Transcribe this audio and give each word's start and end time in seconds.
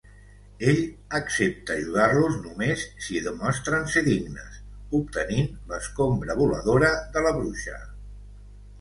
Ell 0.69 0.79
accepta 1.19 1.75
ajudar-los 1.81 2.39
només 2.47 2.87
si 3.09 3.21
demostren 3.27 3.87
ser 3.97 4.05
dignes, 4.09 4.59
obtenint 5.03 5.55
l'escombra 5.75 6.41
voladora 6.45 6.95
de 7.19 7.29
la 7.29 7.39
bruixa. 7.41 7.81